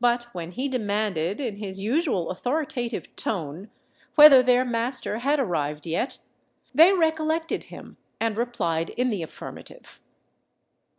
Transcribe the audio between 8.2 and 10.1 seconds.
and replied in the affirmative.